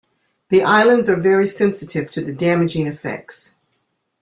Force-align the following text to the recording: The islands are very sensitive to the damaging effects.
The 0.49 0.63
islands 0.63 1.09
are 1.11 1.15
very 1.15 1.45
sensitive 1.45 2.09
to 2.09 2.21
the 2.23 2.33
damaging 2.33 2.87
effects. 2.87 3.57